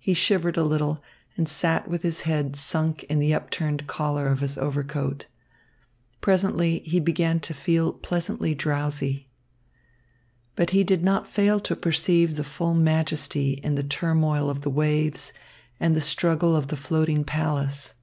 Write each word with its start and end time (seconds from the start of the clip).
He 0.00 0.12
shivered 0.12 0.56
a 0.56 0.64
little, 0.64 1.00
and 1.36 1.48
sat 1.48 1.86
with 1.86 2.02
his 2.02 2.22
head 2.22 2.56
sunk 2.56 3.04
in 3.04 3.20
the 3.20 3.32
upturned 3.32 3.86
collar 3.86 4.26
of 4.26 4.40
his 4.40 4.58
overcoat. 4.58 5.28
Presently 6.20 6.80
he 6.80 6.98
began 6.98 7.38
to 7.38 7.54
feel 7.54 7.92
pleasantly 7.92 8.56
drowsy. 8.56 9.28
But 10.56 10.70
he 10.70 10.82
did 10.82 11.04
not 11.04 11.30
fail 11.30 11.60
to 11.60 11.76
perceive 11.76 12.34
the 12.34 12.42
full 12.42 12.74
majesty 12.74 13.52
in 13.62 13.76
the 13.76 13.84
turmoil 13.84 14.50
of 14.50 14.62
the 14.62 14.68
waves 14.70 15.32
and 15.78 15.94
the 15.94 16.00
struggle 16.00 16.56
of 16.56 16.66
the 16.66 16.76
floating 16.76 17.22
palace. 17.22 17.94